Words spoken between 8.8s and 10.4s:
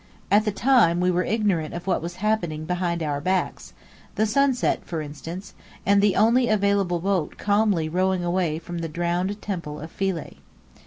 drowned Temple of Philae.